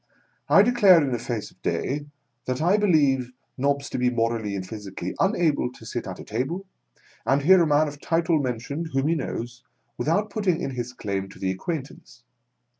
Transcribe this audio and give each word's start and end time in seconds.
I 0.49 0.63
declare 0.63 0.99
in 0.99 1.11
the 1.11 1.19
face 1.19 1.51
of 1.51 1.61
day, 1.61 2.07
that! 2.45 2.59
I 2.59 2.75
believe 2.75 3.33
Nobbs 3.55 3.87
to 3.91 3.99
be 3.99 4.09
morally 4.09 4.55
and 4.55 4.67
physically 4.67 5.13
xinable 5.19 5.71
to 5.75 5.85
sit 5.85 6.07
at 6.07 6.17
a 6.19 6.23
table 6.23 6.65
and 7.23 7.43
hear 7.43 7.61
a 7.61 7.67
man 7.67 7.87
of 7.87 8.01
title 8.01 8.39
mentioned, 8.39 8.89
whom 8.93 9.07
he 9.09 9.13
knows, 9.13 9.63
without 9.99 10.31
putting 10.31 10.59
in 10.59 10.71
his 10.71 10.91
claim 10.93 11.29
to 11.29 11.37
the 11.37 11.51
acquaintance. 11.51 12.23